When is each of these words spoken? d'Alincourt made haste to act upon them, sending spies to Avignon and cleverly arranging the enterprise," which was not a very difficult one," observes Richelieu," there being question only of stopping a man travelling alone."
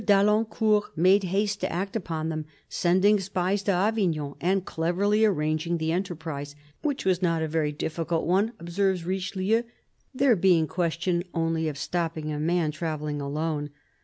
d'Alincourt 0.03 0.85
made 0.97 1.25
haste 1.25 1.61
to 1.61 1.71
act 1.71 1.95
upon 1.95 2.29
them, 2.29 2.43
sending 2.67 3.19
spies 3.19 3.61
to 3.61 3.71
Avignon 3.71 4.35
and 4.41 4.65
cleverly 4.65 5.23
arranging 5.23 5.77
the 5.77 5.91
enterprise," 5.91 6.55
which 6.81 7.05
was 7.05 7.21
not 7.21 7.43
a 7.43 7.47
very 7.47 7.71
difficult 7.71 8.25
one," 8.25 8.51
observes 8.57 9.05
Richelieu," 9.05 9.61
there 10.21 10.35
being 10.35 10.65
question 10.65 11.23
only 11.35 11.67
of 11.67 11.77
stopping 11.77 12.31
a 12.31 12.39
man 12.39 12.71
travelling 12.71 13.21
alone." 13.21 13.69